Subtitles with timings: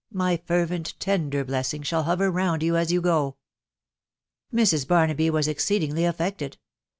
[0.11, 3.37] my fervent, tender blessing, shall hover round you as you go!"
[4.51, 4.87] Mrs.
[4.87, 6.57] Barnaby was exceedingly affected.